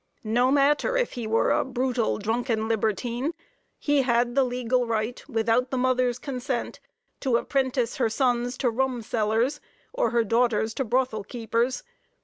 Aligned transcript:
No 0.23 0.49
matter 0.49 0.97
if 0.97 1.11
he 1.11 1.27
were 1.27 1.51
a 1.51 1.63
brutal, 1.63 2.17
drunken 2.17 2.67
libertine, 2.67 3.35
he 3.77 4.01
had 4.01 4.33
the 4.33 4.43
legal 4.43 4.87
right, 4.87 5.23
without 5.29 5.69
the 5.69 5.77
mother's 5.77 6.17
consent, 6.17 6.79
to 7.19 7.37
apprentice 7.37 7.97
her 7.97 8.09
sons 8.09 8.57
to 8.57 8.71
rumsellers, 8.71 9.59
or 9.93 10.09
her 10.09 10.23
daughters 10.23 10.73
to 10.73 10.83
brothel 10.83 11.23
keepers. 11.23 11.83